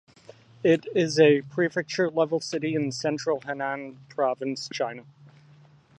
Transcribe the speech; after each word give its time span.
It 0.63 0.87
is 0.95 1.19
a 1.19 1.43
prefecture-level 1.43 2.39
city 2.39 2.73
in 2.73 2.91
central 2.91 3.41
Henan 3.41 3.97
province, 4.09 4.67
China. 4.73 5.03